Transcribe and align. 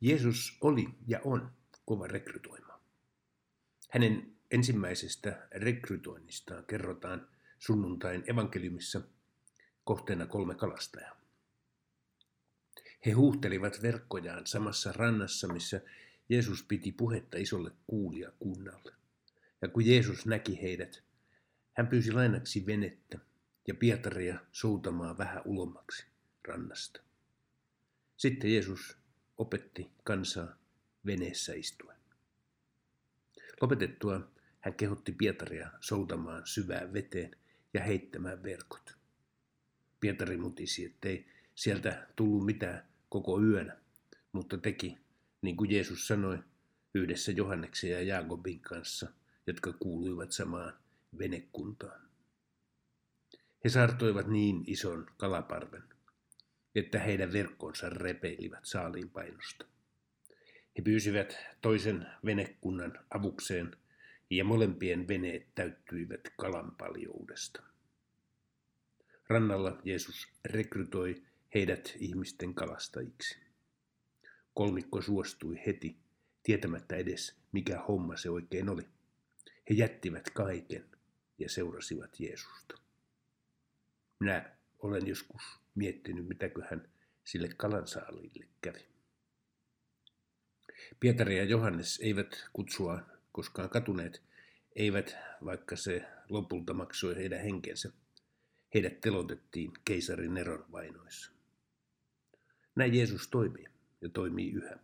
Jeesus 0.00 0.58
oli 0.60 0.88
ja 1.06 1.20
on 1.24 1.52
kova 1.84 2.06
rekrytoima. 2.06 2.80
Hänen 3.90 4.36
ensimmäisestä 4.50 5.48
rekrytoinnistaan 5.52 6.64
kerrotaan 6.64 7.28
sunnuntain 7.58 8.24
evankeliumissa 8.26 9.00
kohteena 9.84 10.26
kolme 10.26 10.54
kalastajaa. 10.54 11.20
He 13.06 13.10
huuhtelivat 13.10 13.82
verkkojaan 13.82 14.46
samassa 14.46 14.92
rannassa, 14.92 15.48
missä 15.48 15.80
Jeesus 16.28 16.62
piti 16.62 16.92
puhetta 16.92 17.38
isolle 17.38 17.72
kuulijakunnalle. 17.86 18.92
Ja 19.62 19.68
kun 19.68 19.86
Jeesus 19.86 20.26
näki 20.26 20.62
heidät, 20.62 21.02
hän 21.72 21.86
pyysi 21.86 22.12
lainaksi 22.12 22.66
venettä 22.66 23.18
ja 23.68 23.74
Pietaria 23.74 24.40
soutamaan 24.52 25.18
vähän 25.18 25.42
ulommaksi 25.44 26.06
rannasta. 26.48 27.00
Sitten 28.16 28.52
Jeesus 28.52 28.99
opetti 29.40 29.90
kansaa 30.04 30.56
veneessä 31.06 31.52
istuen. 31.54 31.96
Lopetettua 33.60 34.30
hän 34.60 34.74
kehotti 34.74 35.12
Pietaria 35.12 35.70
soutamaan 35.80 36.46
syvään 36.46 36.92
veteen 36.92 37.36
ja 37.74 37.82
heittämään 37.82 38.42
verkot. 38.42 38.96
Pietari 40.00 40.36
mutisi, 40.36 40.84
ettei 40.84 41.26
sieltä 41.54 42.06
tullut 42.16 42.46
mitään 42.46 42.88
koko 43.08 43.42
yönä, 43.42 43.76
mutta 44.32 44.58
teki, 44.58 44.98
niin 45.42 45.56
kuin 45.56 45.70
Jeesus 45.70 46.06
sanoi, 46.06 46.38
yhdessä 46.94 47.32
Johanneksen 47.32 47.90
ja 47.90 48.02
Jaakobin 48.02 48.60
kanssa, 48.60 49.12
jotka 49.46 49.72
kuuluivat 49.72 50.32
samaan 50.32 50.78
venekuntaan. 51.18 52.00
He 53.64 53.68
saartoivat 53.68 54.26
niin 54.26 54.64
ison 54.66 55.06
kalaparven, 55.16 55.82
että 56.74 56.98
heidän 56.98 57.32
verkkonsa 57.32 57.90
repeilivät 57.90 58.64
saaliin 58.64 59.10
painosta. 59.10 59.66
He 60.78 60.82
pyysivät 60.84 61.38
toisen 61.60 62.06
venekunnan 62.24 62.98
avukseen 63.10 63.76
ja 64.30 64.44
molempien 64.44 65.08
veneet 65.08 65.46
täyttyivät 65.54 66.20
kalan 66.36 66.76
paljoudesta. 66.76 67.62
Rannalla 69.28 69.80
Jeesus 69.84 70.28
rekrytoi 70.44 71.22
heidät 71.54 71.96
ihmisten 71.98 72.54
kalastajiksi. 72.54 73.38
Kolmikko 74.54 75.02
suostui 75.02 75.62
heti, 75.66 75.96
tietämättä 76.42 76.96
edes 76.96 77.40
mikä 77.52 77.80
homma 77.88 78.16
se 78.16 78.30
oikein 78.30 78.68
oli. 78.68 78.82
He 79.70 79.74
jättivät 79.74 80.30
kaiken 80.30 80.84
ja 81.38 81.48
seurasivat 81.48 82.20
Jeesusta. 82.20 82.78
Minä 84.18 84.56
olen 84.82 85.06
joskus 85.06 85.42
miettinyt, 85.74 86.28
mitäköhän 86.28 86.88
sille 87.24 87.48
kalansaaliille 87.56 88.46
kävi. 88.60 88.88
Pietari 91.00 91.38
ja 91.38 91.44
Johannes 91.44 92.00
eivät 92.02 92.48
kutsua 92.52 93.02
koskaan 93.32 93.70
katuneet, 93.70 94.22
eivät 94.76 95.16
vaikka 95.44 95.76
se 95.76 96.04
lopulta 96.28 96.74
maksoi 96.74 97.16
heidän 97.16 97.40
henkensä. 97.40 97.92
Heidät 98.74 99.00
telotettiin 99.00 99.72
keisarin 99.84 100.34
Neron 100.34 100.64
vainoissa. 100.72 101.32
Näin 102.74 102.94
Jeesus 102.94 103.28
toimii 103.28 103.66
ja 104.00 104.08
toimii 104.08 104.52
yhä. 104.52 104.78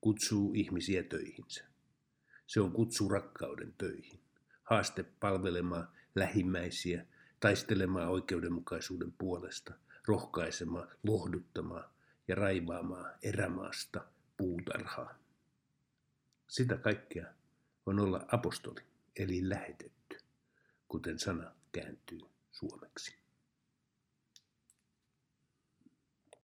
Kutsuu 0.00 0.54
ihmisiä 0.54 1.02
töihinsä. 1.02 1.64
Se 2.46 2.60
on 2.60 2.72
kutsu 2.72 3.08
rakkauden 3.08 3.74
töihin. 3.78 4.20
Haaste 4.62 5.02
palvelemaan 5.02 5.88
lähimmäisiä, 6.14 7.06
taistelemaan 7.46 8.08
oikeudenmukaisuuden 8.08 9.12
puolesta, 9.12 9.74
rohkaisemaan, 10.06 10.88
lohduttamaan 11.02 11.90
ja 12.28 12.34
raivaamaan 12.34 13.14
erämaasta 13.22 14.04
puutarhaa. 14.36 15.14
Sitä 16.48 16.76
kaikkea 16.76 17.26
on 17.86 18.00
olla 18.00 18.26
apostoli, 18.32 18.80
eli 19.16 19.48
lähetetty, 19.48 20.18
kuten 20.88 21.18
sana 21.18 21.54
kääntyy 21.72 22.20
suomeksi. 22.52 23.18